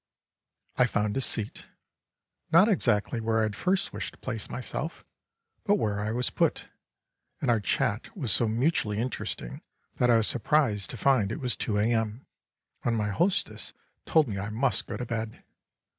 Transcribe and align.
I 0.77 0.87
found 0.87 1.15
a 1.15 1.21
seat 1.21 1.67
not 2.51 2.67
exactly 2.67 3.21
where 3.21 3.41
I 3.41 3.43
had 3.43 3.55
first 3.55 3.93
wished 3.93 4.13
to 4.15 4.19
place 4.19 4.49
myself, 4.49 5.05
but 5.63 5.75
where 5.75 5.99
I 5.99 6.11
was 6.11 6.31
put 6.31 6.69
and 7.39 7.51
our 7.51 7.59
chat 7.59 8.17
was 8.17 8.31
so 8.31 8.47
mutually 8.47 8.97
interesting 8.97 9.61
that 9.97 10.09
I 10.09 10.17
was 10.17 10.25
surprised 10.25 10.89
to 10.89 10.97
find 10.97 11.31
it 11.31 11.39
was 11.39 11.55
2 11.55 11.77
A.M. 11.77 12.25
when 12.81 12.95
my 12.95 13.09
hostess 13.09 13.73
told 14.07 14.27
me 14.27 14.39
I 14.39 14.49
must 14.49 14.87
go 14.87 14.97
to 14.97 15.05
bed. 15.05 15.43